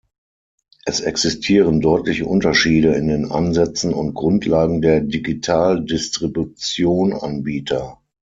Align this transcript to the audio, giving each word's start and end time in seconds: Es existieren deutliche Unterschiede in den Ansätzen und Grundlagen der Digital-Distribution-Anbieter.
Es 0.83 0.99
existieren 0.99 1.79
deutliche 1.79 2.25
Unterschiede 2.25 2.95
in 2.95 3.05
den 3.07 3.29
Ansätzen 3.31 3.93
und 3.93 4.15
Grundlagen 4.15 4.81
der 4.81 5.01
Digital-Distribution-Anbieter. 5.01 8.01